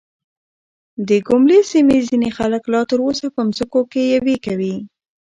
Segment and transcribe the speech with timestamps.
[1.07, 4.75] د ګوملې سيمې ځينې خلک لا تر اوسه په ځمکو کې يوې کوي.